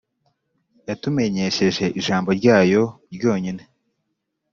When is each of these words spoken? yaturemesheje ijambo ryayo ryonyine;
yaturemesheje 0.87 1.85
ijambo 1.99 2.29
ryayo 2.39 2.83
ryonyine; 3.15 3.63